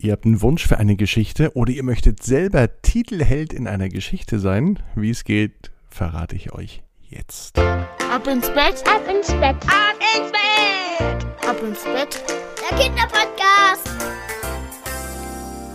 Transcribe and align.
Ihr 0.00 0.12
habt 0.12 0.26
einen 0.26 0.40
Wunsch 0.42 0.64
für 0.64 0.78
eine 0.78 0.94
Geschichte 0.94 1.56
oder 1.56 1.72
ihr 1.72 1.82
möchtet 1.82 2.22
selber 2.22 2.68
Titelheld 2.82 3.52
in 3.52 3.66
einer 3.66 3.88
Geschichte 3.88 4.38
sein? 4.38 4.78
Wie 4.94 5.10
es 5.10 5.24
geht, 5.24 5.72
verrate 5.88 6.36
ich 6.36 6.52
euch 6.52 6.84
jetzt. 7.02 7.58
Ab 7.58 8.24
ins 8.28 8.48
Bett, 8.50 8.84
ab 8.86 9.02
ins 9.10 9.26
Bett, 9.26 9.56
ab 9.66 9.96
ins 10.14 10.30
Bett, 10.30 11.48
ab 11.48 11.56
ins 11.66 11.82
Bett. 11.82 12.22
Der 12.70 12.78
Kinderpodcast. 12.78 13.90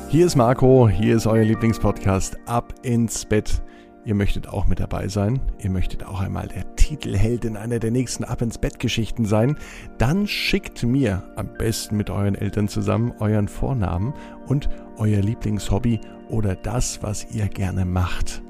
Hier 0.08 0.26
ist 0.26 0.38
Marco, 0.38 0.88
hier 0.88 1.18
ist 1.18 1.28
euer 1.28 1.44
Lieblingspodcast 1.44 2.38
Ab 2.46 2.76
ins 2.82 3.26
Bett. 3.26 3.62
Ihr 4.06 4.16
möchtet 4.16 4.48
auch 4.48 4.68
mit 4.68 4.80
dabei 4.80 5.10
sein, 5.10 5.42
ihr 5.60 5.70
möchtet 5.70 6.06
auch 6.06 6.22
einmal 6.22 6.48
der 6.48 6.73
Titelheld 6.84 7.46
in 7.46 7.56
einer 7.56 7.80
der 7.80 7.92
nächsten 7.92 8.26
Ab 8.26 8.42
ins 8.42 8.58
Bett 8.58 8.78
Geschichten 8.78 9.24
sein, 9.26 9.56
dann 10.00 10.28
schickt 10.28 10.84
mir 10.84 11.24
am 11.38 11.48
besten 11.58 11.96
mit 11.96 12.10
euren 12.10 12.36
Eltern 12.36 12.68
zusammen 12.68 13.14
euren 13.20 13.48
Vornamen 13.48 14.14
und 14.48 14.68
euer 14.98 15.22
Lieblingshobby 15.22 16.02
oder 16.30 16.56
das, 16.56 17.02
was 17.02 17.34
ihr 17.34 17.48
gerne 17.48 17.86
macht. 17.86 18.44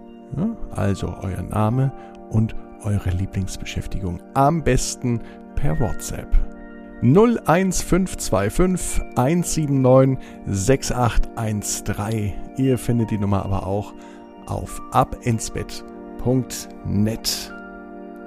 Also 0.71 1.13
euer 1.21 1.43
Name 1.43 1.93
und 2.31 2.55
eure 2.83 3.11
Lieblingsbeschäftigung. 3.11 4.19
Am 4.33 4.63
besten 4.63 5.21
per 5.55 5.79
WhatsApp. 5.79 6.27
01525 7.03 8.99
179 9.15 10.17
6813. 10.47 12.33
Ihr 12.57 12.79
findet 12.79 13.11
die 13.11 13.19
Nummer 13.19 13.45
aber 13.45 13.67
auch 13.67 13.93
auf 14.47 14.81
abinsbett.net. 14.91 17.52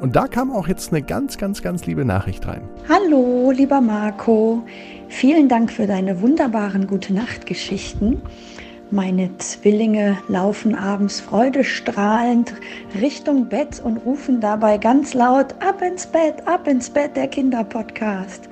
Und 0.01 0.15
da 0.15 0.27
kam 0.27 0.51
auch 0.51 0.69
jetzt 0.69 0.93
eine 0.93 1.03
ganz, 1.03 1.39
ganz, 1.39 1.63
ganz 1.63 1.87
liebe 1.87 2.05
Nachricht 2.05 2.47
rein. 2.47 2.63
Hallo, 2.89 3.51
lieber 3.51 3.81
Marco. 3.81 4.63
Vielen 5.09 5.49
Dank 5.49 5.73
für 5.73 5.87
deine 5.87 6.21
wunderbaren 6.21 6.87
Gute 6.87 7.15
Nacht 7.15 7.47
Geschichten. 7.47 8.21
Meine 8.91 9.37
Zwillinge 9.39 10.19
laufen 10.29 10.75
abends 10.75 11.21
freudestrahlend 11.21 12.55
Richtung 13.01 13.49
Bett 13.49 13.81
und 13.83 13.97
rufen 13.97 14.41
dabei 14.41 14.79
ganz 14.79 15.15
laut 15.15 15.55
Ab 15.61 15.81
ins 15.83 16.07
Bett, 16.07 16.47
ab 16.47 16.69
ins 16.69 16.91
Bett, 16.91 17.17
der 17.17 17.29
Kinderpodcast. 17.29 18.49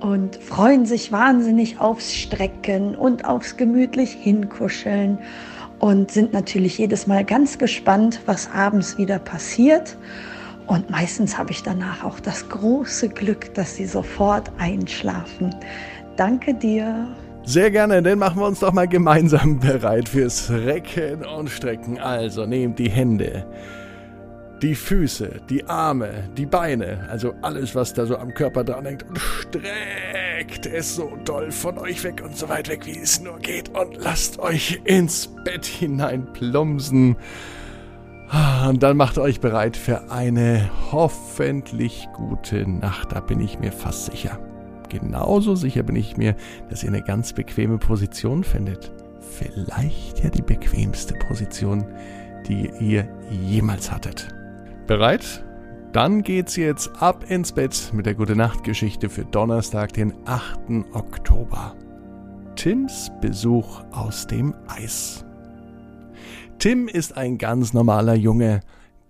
Und 0.00 0.36
freuen 0.36 0.86
sich 0.86 1.10
wahnsinnig 1.10 1.80
aufs 1.80 2.14
Strecken 2.14 2.94
und 2.94 3.24
aufs 3.24 3.56
gemütlich 3.56 4.12
Hinkuscheln 4.12 5.18
und 5.80 6.10
sind 6.10 6.32
natürlich 6.32 6.78
jedes 6.78 7.06
Mal 7.06 7.24
ganz 7.24 7.58
gespannt, 7.58 8.20
was 8.26 8.48
abends 8.52 8.96
wieder 8.96 9.18
passiert. 9.18 9.96
Und 10.68 10.90
meistens 10.90 11.36
habe 11.36 11.50
ich 11.50 11.62
danach 11.62 12.04
auch 12.04 12.20
das 12.20 12.48
große 12.48 13.08
Glück, 13.08 13.54
dass 13.54 13.76
sie 13.76 13.86
sofort 13.86 14.50
einschlafen. 14.58 15.54
Danke 16.16 16.54
dir. 16.54 17.08
Sehr 17.44 17.70
gerne, 17.70 18.02
dann 18.02 18.18
machen 18.18 18.40
wir 18.40 18.46
uns 18.46 18.60
doch 18.60 18.72
mal 18.72 18.86
gemeinsam 18.86 19.58
bereit 19.58 20.08
fürs 20.08 20.50
Recken 20.50 21.24
und 21.24 21.48
Strecken. 21.48 21.98
Also 21.98 22.44
nehmt 22.44 22.78
die 22.78 22.90
Hände 22.90 23.46
die 24.62 24.74
Füße, 24.74 25.40
die 25.48 25.64
Arme, 25.66 26.28
die 26.36 26.46
Beine, 26.46 27.06
also 27.08 27.34
alles, 27.42 27.74
was 27.74 27.94
da 27.94 28.06
so 28.06 28.16
am 28.16 28.34
Körper 28.34 28.64
dran 28.64 28.86
hängt 28.86 29.04
und 29.04 29.18
streckt 29.18 30.66
es 30.66 30.96
so 30.96 31.12
doll 31.24 31.50
von 31.50 31.78
euch 31.78 32.02
weg 32.04 32.22
und 32.24 32.36
so 32.36 32.48
weit 32.48 32.68
weg, 32.68 32.86
wie 32.86 32.98
es 32.98 33.20
nur 33.20 33.38
geht 33.38 33.68
und 33.70 33.96
lasst 33.98 34.38
euch 34.38 34.80
ins 34.84 35.28
Bett 35.44 35.64
hinein 35.64 36.26
plumsen. 36.32 37.16
Und 38.68 38.82
dann 38.82 38.96
macht 38.96 39.18
euch 39.18 39.40
bereit 39.40 39.76
für 39.76 40.10
eine 40.10 40.68
hoffentlich 40.92 42.08
gute 42.14 42.68
Nacht, 42.68 43.12
da 43.12 43.20
bin 43.20 43.40
ich 43.40 43.58
mir 43.58 43.72
fast 43.72 44.06
sicher. 44.06 44.38
Genauso 44.88 45.54
sicher 45.54 45.82
bin 45.82 45.96
ich 45.96 46.16
mir, 46.16 46.34
dass 46.68 46.82
ihr 46.82 46.90
eine 46.90 47.02
ganz 47.02 47.32
bequeme 47.32 47.78
Position 47.78 48.44
findet. 48.44 48.92
Vielleicht 49.20 50.22
ja 50.22 50.30
die 50.30 50.42
bequemste 50.42 51.14
Position, 51.14 51.86
die 52.46 52.70
ihr 52.80 53.08
jemals 53.30 53.90
hattet. 53.90 54.28
Bereit? 54.86 55.44
Dann 55.92 56.22
geht's 56.22 56.56
jetzt 56.56 56.90
ab 57.00 57.24
ins 57.28 57.52
Bett 57.52 57.90
mit 57.94 58.04
der 58.04 58.14
Gute 58.14 58.36
Nacht 58.36 58.62
Geschichte 58.62 59.08
für 59.08 59.24
Donnerstag, 59.24 59.92
den 59.94 60.12
8. 60.26 60.58
Oktober. 60.92 61.74
Tims 62.56 63.10
Besuch 63.20 63.82
aus 63.92 64.26
dem 64.26 64.54
Eis. 64.66 65.24
Tim 66.58 66.88
ist 66.88 67.16
ein 67.16 67.38
ganz 67.38 67.72
normaler 67.72 68.14
Junge. 68.14 68.60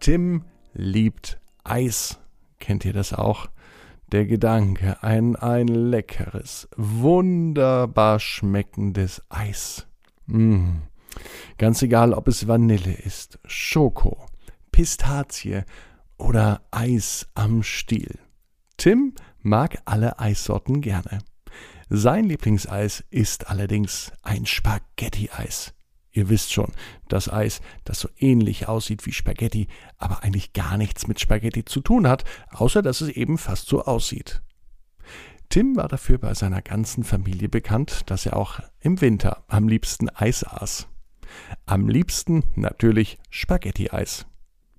Tim 0.01 0.45
liebt 0.75 1.41
Eis. 1.65 2.19
Kennt 2.59 2.85
ihr 2.85 2.93
das 2.93 3.13
auch? 3.13 3.49
Der 4.11 4.27
Gedanke 4.27 5.03
ein 5.03 5.37
ein 5.37 5.69
leckeres, 5.69 6.69
wunderbar 6.77 8.21
schmeckendes 8.21 9.23
Eis. 9.29 9.87
Mmh. 10.27 10.83
Ganz 11.59 11.83
egal, 11.83 12.15
ob 12.15 12.29
es 12.29 12.49
Vanille 12.49 12.93
ist, 12.93 13.39
Schoko, 13.45 14.27
Pistazie 14.73 15.65
oder 16.17 16.63
Eis 16.71 17.29
am 17.35 17.63
Stiel. 17.63 18.19
Tim 18.77 19.15
mag 19.43 19.79
alle 19.85 20.19
Eissorten 20.19 20.81
gerne. 20.81 21.19
Sein 21.91 22.25
Lieblingseis 22.25 23.05
ist 23.11 23.49
allerdings 23.49 24.13
ein 24.23 24.47
Spaghetti-Eis. 24.47 25.75
Ihr 26.11 26.29
wisst 26.29 26.53
schon, 26.53 26.73
das 27.09 27.31
Eis, 27.31 27.61
das 27.85 28.01
so 28.01 28.09
ähnlich 28.17 28.69
aussieht 28.69 29.07
wie 29.07 29.13
Spaghetti, 29.13 29.69
aber 29.99 30.23
eigentlich 30.23 30.53
gar 30.53 30.77
nichts 30.77 31.07
mit 31.07 31.21
Spaghetti 31.21 31.65
zu 31.65 31.81
tun 31.81 32.09
hat, 32.09 32.25
außer 32.51 32.83
dass 32.83 33.01
es 33.01 33.11
eben 33.11 33.39
fast 33.39 33.69
so 33.69 33.85
aussieht. 33.85 34.43
Tim 35.49 35.77
war 35.77 35.89
dafür 35.89 36.19
bei 36.19 36.35
seiner 36.35 36.61
ganzen 36.61 37.05
Familie 37.05 37.49
bekannt, 37.49 38.03
dass 38.07 38.27
er 38.27 38.37
auch 38.37 38.61
im 38.81 39.01
Winter 39.01 39.45
am 39.49 39.69
liebsten 39.69 40.11
Eis 40.11 40.45
aß. 40.45 40.89
Am 41.67 41.89
liebsten 41.89 42.45
natürlich 42.55 43.19
Spaghetti-Eis. 43.31 44.27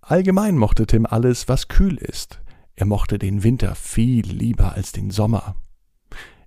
Allgemein 0.02 0.58
mochte 0.58 0.88
Tim 0.88 1.06
alles, 1.06 1.48
was 1.48 1.68
kühl 1.68 1.98
ist. 1.98 2.42
Er 2.76 2.86
mochte 2.86 3.20
den 3.20 3.44
Winter 3.44 3.76
viel 3.76 4.26
lieber 4.26 4.74
als 4.74 4.92
den 4.92 5.12
Sommer. 5.12 5.56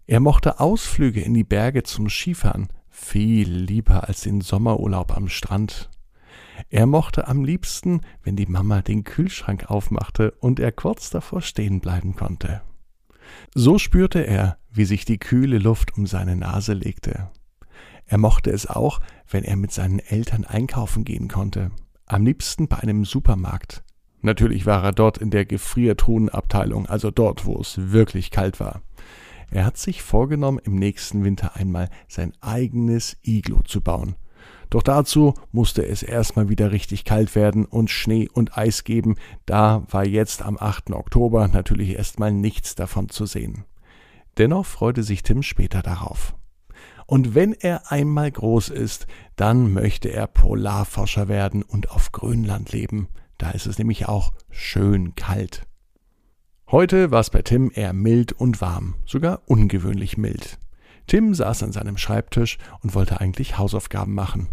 Er 0.06 0.21
mochte 0.21 0.60
Ausflüge 0.60 1.21
in 1.21 1.34
die 1.34 1.44
Berge 1.44 1.82
zum 1.82 2.09
Skifahren 2.09 2.69
viel 2.92 3.50
lieber 3.50 4.06
als 4.06 4.20
den 4.20 4.42
Sommerurlaub 4.42 5.16
am 5.16 5.28
Strand. 5.28 5.91
Er 6.69 6.86
mochte 6.86 7.26
am 7.26 7.44
liebsten, 7.44 8.03
wenn 8.22 8.36
die 8.36 8.47
Mama 8.47 8.82
den 8.82 9.03
Kühlschrank 9.03 9.70
aufmachte 9.70 10.32
und 10.41 10.60
er 10.60 10.70
kurz 10.70 11.10
davor 11.10 11.41
stehen 11.41 11.80
bleiben 11.80 12.14
konnte. 12.14 12.62
So 13.54 13.78
spürte 13.78 14.20
er, 14.20 14.58
wie 14.70 14.84
sich 14.84 15.04
die 15.04 15.19
kühle 15.19 15.58
Luft 15.58 15.97
um 15.97 16.06
seine 16.06 16.36
Nase 16.36 16.75
legte. 16.75 17.30
Er 18.06 18.19
mochte 18.19 18.50
es 18.50 18.66
auch, 18.66 19.00
wenn 19.28 19.42
er 19.42 19.56
mit 19.56 19.72
seinen 19.72 19.98
Eltern 19.98 20.44
einkaufen 20.44 21.04
gehen 21.04 21.28
konnte. 21.28 21.70
Am 22.06 22.24
liebsten 22.24 22.69
bei 22.69 22.78
einem 22.78 23.04
Supermarkt. 23.04 23.82
Natürlich 24.20 24.66
war 24.66 24.84
er 24.84 24.92
dort 24.92 25.19
in 25.19 25.30
der 25.30 25.47
Gefriertruhenabteilung, 25.47 26.86
also 26.86 27.10
dort, 27.10 27.47
wo 27.47 27.59
es 27.60 27.91
wirklich 27.91 28.30
kalt 28.30 28.60
war. 28.60 28.82
Er 29.52 29.66
hat 29.66 29.76
sich 29.76 30.02
vorgenommen, 30.02 30.58
im 30.64 30.76
nächsten 30.76 31.24
Winter 31.24 31.56
einmal 31.56 31.90
sein 32.08 32.32
eigenes 32.40 33.18
Iglo 33.22 33.60
zu 33.62 33.82
bauen. 33.82 34.16
Doch 34.70 34.82
dazu 34.82 35.34
musste 35.52 35.84
es 35.84 36.02
erstmal 36.02 36.48
wieder 36.48 36.72
richtig 36.72 37.04
kalt 37.04 37.34
werden 37.34 37.66
und 37.66 37.91
Schnee 37.91 38.30
und 38.32 38.56
Eis 38.56 38.84
geben. 38.84 39.16
Da 39.44 39.84
war 39.91 40.06
jetzt 40.06 40.41
am 40.41 40.56
8. 40.58 40.92
Oktober 40.92 41.46
natürlich 41.48 41.91
erstmal 41.91 42.32
nichts 42.32 42.74
davon 42.74 43.10
zu 43.10 43.26
sehen. 43.26 43.64
Dennoch 44.38 44.64
freute 44.64 45.02
sich 45.02 45.22
Tim 45.22 45.42
später 45.42 45.82
darauf. 45.82 46.34
Und 47.06 47.34
wenn 47.34 47.52
er 47.52 47.92
einmal 47.92 48.30
groß 48.30 48.70
ist, 48.70 49.06
dann 49.36 49.74
möchte 49.74 50.08
er 50.08 50.26
Polarforscher 50.26 51.28
werden 51.28 51.62
und 51.62 51.91
auf 51.91 52.10
Grönland 52.10 52.72
leben. 52.72 53.08
Da 53.36 53.50
ist 53.50 53.66
es 53.66 53.76
nämlich 53.76 54.08
auch 54.08 54.32
schön 54.50 55.14
kalt. 55.14 55.66
Heute 56.72 57.10
war 57.10 57.21
es 57.21 57.28
bei 57.28 57.43
Tim 57.43 57.71
eher 57.75 57.93
mild 57.93 58.33
und 58.33 58.62
warm, 58.62 58.94
sogar 59.05 59.43
ungewöhnlich 59.44 60.16
mild. 60.16 60.59
Tim 61.06 61.34
saß 61.34 61.65
an 61.65 61.72
seinem 61.72 61.99
Schreibtisch 61.99 62.57
und 62.80 62.95
wollte 62.95 63.21
eigentlich 63.21 63.59
Hausaufgaben 63.59 64.15
machen. 64.15 64.48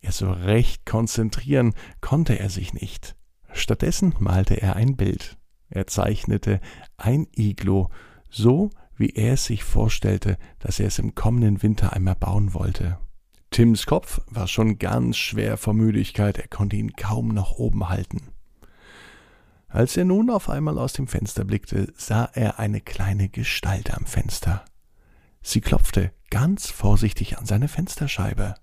Er 0.00 0.10
so 0.10 0.32
recht 0.32 0.84
konzentrieren 0.86 1.74
konnte 2.00 2.36
er 2.36 2.50
sich 2.50 2.74
nicht. 2.74 3.14
Stattdessen 3.52 4.12
malte 4.18 4.60
er 4.60 4.74
ein 4.74 4.96
Bild. 4.96 5.38
Er 5.68 5.86
zeichnete 5.86 6.60
ein 6.96 7.28
Iglo, 7.30 7.90
so 8.28 8.70
wie 8.96 9.10
er 9.10 9.34
es 9.34 9.44
sich 9.44 9.62
vorstellte, 9.62 10.38
dass 10.58 10.80
er 10.80 10.88
es 10.88 10.98
im 10.98 11.14
kommenden 11.14 11.62
Winter 11.62 11.92
einmal 11.92 12.16
bauen 12.16 12.54
wollte. 12.54 12.98
Tims 13.52 13.86
Kopf 13.86 14.20
war 14.26 14.48
schon 14.48 14.80
ganz 14.80 15.16
schwer 15.16 15.56
vor 15.56 15.74
Müdigkeit, 15.74 16.38
er 16.38 16.48
konnte 16.48 16.74
ihn 16.74 16.94
kaum 16.94 17.28
noch 17.28 17.52
oben 17.52 17.88
halten. 17.88 18.32
Als 19.72 19.96
er 19.96 20.04
nun 20.04 20.28
auf 20.28 20.50
einmal 20.50 20.78
aus 20.78 20.92
dem 20.92 21.06
Fenster 21.06 21.44
blickte, 21.44 21.94
sah 21.96 22.28
er 22.34 22.58
eine 22.58 22.82
kleine 22.82 23.30
Gestalt 23.30 23.94
am 23.96 24.04
Fenster. 24.04 24.66
Sie 25.40 25.62
klopfte 25.62 26.12
ganz 26.28 26.70
vorsichtig 26.70 27.38
an 27.38 27.46
seine 27.46 27.68
Fensterscheibe. 27.68 28.54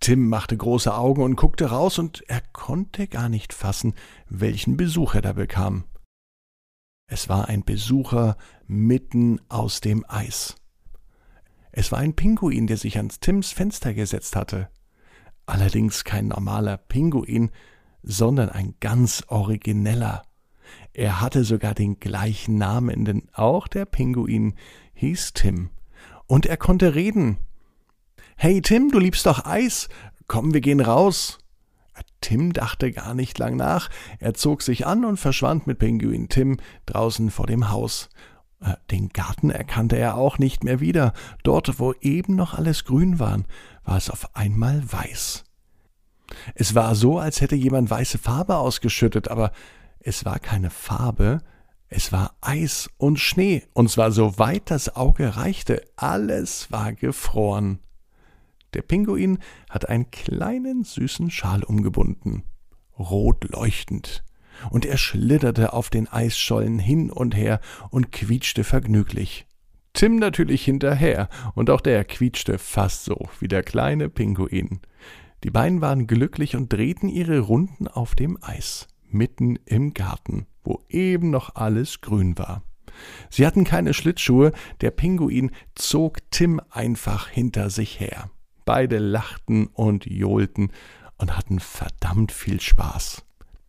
Tim 0.00 0.28
machte 0.28 0.56
große 0.56 0.92
Augen 0.92 1.22
und 1.22 1.36
guckte 1.36 1.66
raus, 1.66 2.00
und 2.00 2.24
er 2.26 2.42
konnte 2.52 3.06
gar 3.06 3.28
nicht 3.28 3.52
fassen, 3.52 3.94
welchen 4.28 4.76
Besuch 4.76 5.14
er 5.14 5.22
da 5.22 5.32
bekam. 5.32 5.84
Es 7.06 7.28
war 7.28 7.48
ein 7.48 7.64
Besucher 7.64 8.36
mitten 8.66 9.40
aus 9.48 9.80
dem 9.80 10.04
Eis. 10.08 10.56
Es 11.70 11.92
war 11.92 12.00
ein 12.00 12.16
Pinguin, 12.16 12.66
der 12.66 12.78
sich 12.78 12.96
ans 12.96 13.20
Tims 13.20 13.52
Fenster 13.52 13.94
gesetzt 13.94 14.34
hatte. 14.34 14.70
Allerdings 15.46 16.02
kein 16.02 16.28
normaler 16.28 16.78
Pinguin, 16.78 17.50
sondern 18.02 18.48
ein 18.48 18.74
ganz 18.80 19.24
origineller. 19.28 20.22
Er 20.92 21.20
hatte 21.20 21.44
sogar 21.44 21.74
den 21.74 22.00
gleichen 22.00 22.56
Namen, 22.56 23.04
denn 23.04 23.28
auch 23.32 23.68
der 23.68 23.84
Pinguin 23.84 24.54
hieß 24.94 25.32
Tim. 25.34 25.70
Und 26.26 26.46
er 26.46 26.56
konnte 26.56 26.94
reden. 26.94 27.38
Hey 28.36 28.60
Tim, 28.62 28.90
du 28.90 28.98
liebst 28.98 29.26
doch 29.26 29.44
Eis. 29.44 29.88
Komm, 30.26 30.54
wir 30.54 30.60
gehen 30.60 30.80
raus. 30.80 31.38
Tim 32.20 32.52
dachte 32.52 32.92
gar 32.92 33.14
nicht 33.14 33.38
lang 33.38 33.56
nach. 33.56 33.88
Er 34.18 34.34
zog 34.34 34.62
sich 34.62 34.86
an 34.86 35.04
und 35.04 35.16
verschwand 35.16 35.66
mit 35.66 35.78
Pinguin 35.78 36.28
Tim 36.28 36.58
draußen 36.86 37.30
vor 37.30 37.46
dem 37.46 37.70
Haus. 37.70 38.08
Äh, 38.60 38.74
den 38.90 39.08
Garten 39.08 39.50
erkannte 39.50 39.96
er 39.96 40.16
auch 40.16 40.38
nicht 40.38 40.64
mehr 40.64 40.80
wieder. 40.80 41.12
Dort, 41.42 41.78
wo 41.78 41.94
eben 42.00 42.36
noch 42.36 42.54
alles 42.54 42.84
grün 42.84 43.18
war, 43.18 43.40
war 43.84 43.96
es 43.96 44.10
auf 44.10 44.36
einmal 44.36 44.82
weiß. 44.90 45.44
Es 46.54 46.74
war 46.74 46.94
so, 46.94 47.18
als 47.18 47.40
hätte 47.40 47.56
jemand 47.56 47.90
weiße 47.90 48.18
Farbe 48.18 48.56
ausgeschüttet, 48.56 49.28
aber 49.28 49.52
es 50.00 50.24
war 50.24 50.38
keine 50.38 50.70
Farbe, 50.70 51.40
es 51.88 52.12
war 52.12 52.36
Eis 52.40 52.88
und 52.98 53.18
Schnee, 53.18 53.64
und 53.72 53.90
zwar 53.90 54.12
so 54.12 54.38
weit 54.38 54.70
das 54.70 54.94
Auge 54.94 55.36
reichte, 55.36 55.82
alles 55.96 56.70
war 56.70 56.92
gefroren. 56.92 57.80
Der 58.74 58.82
Pinguin 58.82 59.38
hat 59.68 59.88
einen 59.88 60.10
kleinen 60.12 60.84
süßen 60.84 61.30
Schal 61.30 61.64
umgebunden, 61.64 62.44
rot 62.96 63.44
leuchtend, 63.50 64.22
und 64.70 64.86
er 64.86 64.98
schlitterte 64.98 65.72
auf 65.72 65.90
den 65.90 66.06
Eisschollen 66.06 66.78
hin 66.78 67.10
und 67.10 67.34
her 67.34 67.60
und 67.90 68.12
quietschte 68.12 68.62
vergnüglich. 68.62 69.46
Tim 69.92 70.16
natürlich 70.16 70.64
hinterher, 70.64 71.28
und 71.56 71.70
auch 71.70 71.80
der 71.80 72.04
quietschte 72.04 72.58
fast 72.58 73.04
so 73.04 73.28
wie 73.40 73.48
der 73.48 73.64
kleine 73.64 74.08
Pinguin. 74.08 74.80
Die 75.44 75.50
beiden 75.50 75.80
waren 75.80 76.06
glücklich 76.06 76.56
und 76.56 76.72
drehten 76.72 77.08
ihre 77.08 77.40
Runden 77.40 77.88
auf 77.88 78.14
dem 78.14 78.38
Eis 78.42 78.88
mitten 79.08 79.56
im 79.64 79.94
Garten, 79.94 80.46
wo 80.62 80.80
eben 80.88 81.30
noch 81.30 81.54
alles 81.54 82.00
grün 82.00 82.36
war. 82.38 82.62
Sie 83.30 83.46
hatten 83.46 83.64
keine 83.64 83.94
Schlittschuhe, 83.94 84.52
der 84.80 84.90
Pinguin 84.90 85.50
zog 85.74 86.18
Tim 86.30 86.60
einfach 86.70 87.28
hinter 87.28 87.70
sich 87.70 88.00
her. 88.00 88.30
Beide 88.64 88.98
lachten 88.98 89.66
und 89.66 90.06
johlten 90.06 90.70
und 91.16 91.36
hatten 91.36 91.60
verdammt 91.60 92.32
viel 92.32 92.60
Spaß. 92.60 93.24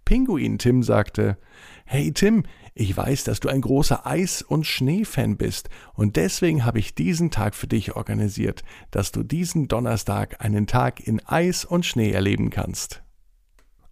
Pinguin 0.05 0.57
Tim 0.57 0.83
sagte 0.83 1.37
Hey 1.85 2.11
Tim, 2.11 2.43
ich 2.73 2.95
weiß, 2.95 3.25
dass 3.25 3.39
du 3.39 3.49
ein 3.49 3.61
großer 3.61 4.05
Eis- 4.05 4.41
und 4.41 4.65
Schneefan 4.65 5.37
bist, 5.37 5.69
und 5.93 6.15
deswegen 6.15 6.65
habe 6.65 6.79
ich 6.79 6.95
diesen 6.95 7.31
Tag 7.31 7.55
für 7.55 7.67
dich 7.67 7.95
organisiert, 7.95 8.63
dass 8.91 9.11
du 9.11 9.23
diesen 9.23 9.67
Donnerstag 9.67 10.43
einen 10.43 10.67
Tag 10.67 10.99
in 10.99 11.19
Eis 11.25 11.65
und 11.65 11.85
Schnee 11.85 12.11
erleben 12.11 12.49
kannst. 12.49 13.03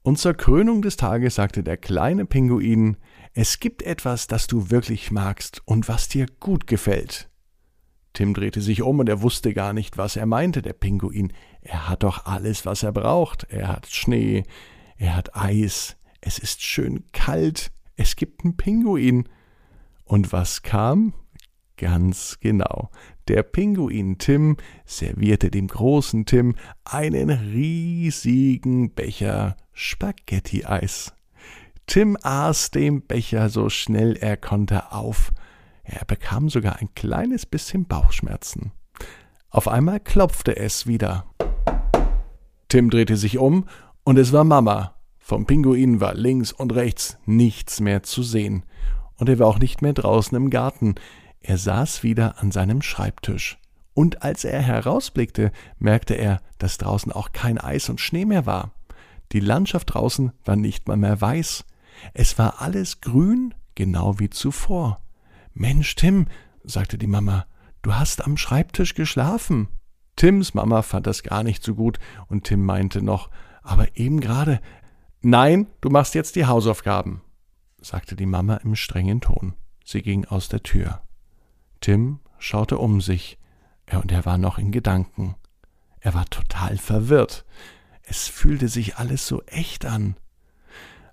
Und 0.02 0.18
zur 0.18 0.34
Krönung 0.34 0.82
des 0.82 0.96
Tages 0.96 1.36
sagte 1.36 1.62
der 1.62 1.78
kleine 1.78 2.26
Pinguin, 2.26 2.98
es 3.34 3.60
gibt 3.60 3.84
etwas, 3.84 4.28
das 4.28 4.48
du 4.48 4.70
wirklich 4.70 5.12
magst 5.12 5.62
und 5.66 5.88
was 5.88 6.08
dir 6.08 6.26
gut 6.40 6.68
gefällt. 6.68 7.30
Tim 8.14 8.34
drehte 8.34 8.62
sich 8.62 8.82
um 8.82 9.00
und 9.00 9.10
er 9.10 9.22
wusste 9.22 9.54
gar 9.54 9.74
nicht, 9.74 9.98
was 9.98 10.16
er 10.16 10.26
meinte, 10.26 10.62
der 10.62 10.74
Pinguin. 10.74 11.32
Er 11.62 11.90
hat 11.90 12.04
doch 12.04 12.26
alles, 12.26 12.66
was 12.66 12.82
er 12.82 12.92
braucht. 12.92 13.46
Er 13.50 13.68
hat 13.68 13.88
Schnee, 13.88 14.46
er 14.98 15.16
hat 15.16 15.36
Eis, 15.36 15.96
es 16.22 16.40
ist 16.40 16.64
schön 16.64 17.04
kalt, 17.12 17.72
es 18.00 18.16
gibt 18.16 18.44
einen 18.44 18.56
Pinguin. 18.56 19.28
Und 20.06 20.32
was 20.32 20.64
kam? 20.64 21.14
Ganz 21.76 22.38
genau. 22.40 22.90
Der 23.28 23.44
Pinguin 23.44 24.18
Tim 24.18 24.58
servierte 24.86 25.52
dem 25.52 25.68
großen 25.68 26.26
Tim 26.26 26.56
einen 26.86 27.30
riesigen 27.30 28.94
Becher 28.94 29.58
Spaghetti-Eis. 29.74 31.14
Tim 31.88 32.18
aß 32.22 32.72
den 32.72 33.06
Becher 33.06 33.50
so 33.50 33.70
schnell 33.70 34.16
er 34.16 34.38
konnte 34.38 34.92
auf. 34.94 35.32
Er 35.84 36.06
bekam 36.06 36.50
sogar 36.50 36.78
ein 36.78 36.94
kleines 36.96 37.46
bisschen 37.46 37.86
Bauchschmerzen. 37.86 38.72
Auf 39.50 39.68
einmal 39.68 40.00
klopfte 40.00 40.56
es 40.56 40.88
wieder. 40.88 41.26
Tim 42.70 42.90
drehte 42.90 43.18
sich 43.18 43.38
um 43.38 43.66
und 44.04 44.18
es 44.18 44.32
war 44.32 44.44
Mama. 44.44 44.99
Vom 45.30 45.46
Pinguin 45.46 46.02
war 46.02 46.16
links 46.16 46.52
und 46.52 46.74
rechts 46.74 47.20
nichts 47.28 47.82
mehr 47.82 48.02
zu 48.02 48.24
sehen. 48.24 48.64
Und 49.18 49.30
er 49.30 49.38
war 49.38 49.46
auch 49.46 49.60
nicht 49.60 49.84
mehr 49.84 49.94
draußen 49.94 50.36
im 50.36 50.50
Garten. 50.50 50.96
Er 51.40 51.60
saß 51.60 52.02
wieder 52.02 52.42
an 52.42 52.50
seinem 52.50 52.82
Schreibtisch. 52.82 53.60
Und 53.94 54.24
als 54.24 54.44
er 54.44 54.60
herausblickte, 54.60 55.52
merkte 55.78 56.16
er, 56.16 56.42
dass 56.58 56.80
draußen 56.80 57.12
auch 57.12 57.32
kein 57.32 57.60
Eis 57.60 57.90
und 57.90 58.02
Schnee 58.02 58.26
mehr 58.26 58.48
war. 58.48 58.72
Die 59.32 59.40
Landschaft 59.40 59.94
draußen 59.94 60.32
war 60.46 60.56
nicht 60.56 60.88
mal 60.88 60.98
mehr 60.98 61.22
weiß. 61.22 61.64
Es 62.16 62.40
war 62.40 62.60
alles 62.60 63.00
grün, 63.00 63.54
genau 63.76 64.18
wie 64.18 64.32
zuvor. 64.32 65.00
Mensch, 65.54 65.94
Tim, 65.94 66.26
sagte 66.64 66.98
die 66.98 67.06
Mama, 67.06 67.46
du 67.84 67.94
hast 67.94 68.26
am 68.26 68.36
Schreibtisch 68.36 68.96
geschlafen. 68.96 69.68
Tims 70.16 70.56
Mama 70.56 70.82
fand 70.82 71.06
das 71.06 71.22
gar 71.22 71.44
nicht 71.44 71.64
so 71.64 71.76
gut, 71.76 72.00
und 72.30 72.46
Tim 72.46 72.66
meinte 72.66 73.04
noch, 73.04 73.30
aber 73.62 73.96
eben 73.96 74.22
gerade. 74.22 74.60
Nein, 75.22 75.68
du 75.82 75.90
machst 75.90 76.16
jetzt 76.16 76.38
die 76.38 76.46
Hausaufgaben, 76.46 77.22
sagte 77.82 78.16
die 78.16 78.26
Mama 78.26 78.56
im 78.58 78.76
strengen 78.76 79.20
Ton. 79.20 79.54
Sie 79.84 80.02
ging 80.02 80.24
aus 80.26 80.48
der 80.48 80.64
Tür. 80.64 81.02
Tim 81.82 82.20
schaute 82.38 82.78
um 82.78 83.02
sich, 83.02 83.38
und 83.92 84.12
er 84.12 84.26
war 84.26 84.38
noch 84.38 84.58
in 84.58 84.72
Gedanken. 84.72 85.36
Er 86.00 86.14
war 86.14 86.26
total 86.26 86.78
verwirrt. 86.78 87.44
Es 88.04 88.28
fühlte 88.28 88.70
sich 88.70 88.98
alles 88.98 89.28
so 89.28 89.42
echt 89.44 89.86
an. 89.86 90.16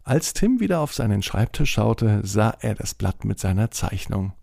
Als 0.05 0.35
Tim 0.35 0.61
wieder 0.61 0.81
auf 0.81 0.95
seinen 0.95 1.23
Schreibtisch 1.23 1.73
schaute, 1.73 2.21
sah 2.25 2.51
er 2.61 2.77
das 2.77 2.95
Blatt 2.95 3.25
mit 3.25 3.41
seiner 3.41 3.73
Zeichnung. 3.73 4.35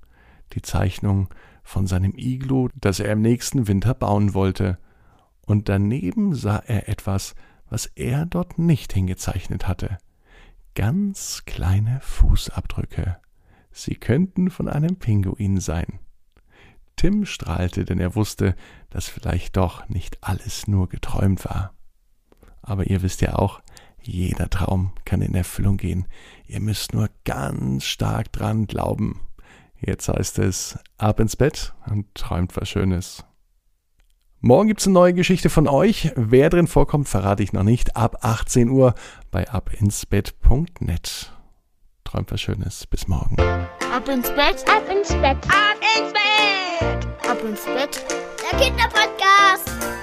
Die 0.53 0.61
Zeichnung 0.61 1.29
von 1.63 1.87
seinem 1.87 2.13
Iglu, 2.17 2.67
das 2.75 2.99
er 2.99 3.13
im 3.13 3.21
nächsten 3.21 3.67
Winter 3.67 3.93
bauen 3.93 4.33
wollte. 4.33 4.77
Und 5.45 5.69
daneben 5.69 6.35
sah 6.35 6.57
er 6.57 6.89
etwas, 6.89 7.33
was 7.73 7.87
er 7.95 8.27
dort 8.27 8.59
nicht 8.59 8.93
hingezeichnet 8.93 9.67
hatte. 9.67 9.97
Ganz 10.75 11.41
kleine 11.45 12.01
Fußabdrücke. 12.03 13.17
Sie 13.71 13.95
könnten 13.95 14.51
von 14.51 14.69
einem 14.69 14.97
Pinguin 14.97 15.59
sein. 15.59 15.97
Tim 16.97 17.25
strahlte, 17.25 17.83
denn 17.83 17.99
er 17.99 18.13
wusste, 18.13 18.55
dass 18.91 19.09
vielleicht 19.09 19.57
doch 19.57 19.89
nicht 19.89 20.19
alles 20.21 20.67
nur 20.67 20.87
geträumt 20.87 21.45
war. 21.45 21.73
Aber 22.61 22.85
ihr 22.91 23.01
wisst 23.01 23.21
ja 23.21 23.33
auch, 23.33 23.63
jeder 23.99 24.51
Traum 24.51 24.93
kann 25.03 25.23
in 25.23 25.33
Erfüllung 25.33 25.77
gehen. 25.77 26.05
Ihr 26.45 26.59
müsst 26.59 26.93
nur 26.93 27.09
ganz 27.25 27.85
stark 27.85 28.31
dran 28.31 28.67
glauben. 28.67 29.19
Jetzt 29.79 30.09
heißt 30.09 30.37
es 30.37 30.77
ab 30.99 31.19
ins 31.19 31.35
Bett 31.35 31.73
und 31.87 32.13
träumt 32.13 32.55
was 32.55 32.69
Schönes. 32.69 33.25
Morgen 34.45 34.67
gibt 34.67 34.81
es 34.81 34.87
eine 34.87 34.95
neue 34.95 35.13
Geschichte 35.13 35.49
von 35.49 35.69
euch. 35.69 36.11
Wer 36.17 36.49
drin 36.49 36.67
vorkommt, 36.67 37.07
verrate 37.07 37.41
ich 37.41 37.53
noch 37.53 37.63
nicht. 37.63 37.95
Ab 37.95 38.17
18 38.23 38.67
Uhr 38.67 38.93
bei 39.31 39.49
abinsbett.net. 39.49 41.31
Träumt 42.03 42.29
was 42.29 42.41
Schönes. 42.41 42.85
Bis 42.85 43.07
morgen. 43.07 43.37
Ab 43.39 44.09
ins 44.09 44.29
Bett, 44.31 44.65
ab 44.69 44.83
ins 44.91 45.13
Bett, 45.13 45.37
ab 45.47 45.77
ins 45.97 46.11
Bett, 46.11 47.07
ab 47.25 47.37
ins 47.41 47.63
Bett. 47.63 48.05
Der 48.51 48.59
Kinderpodcast. 48.59 50.02